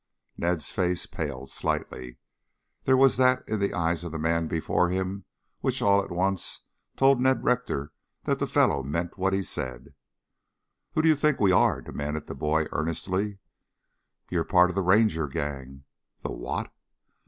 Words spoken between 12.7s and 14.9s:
earnestly. "You're part of the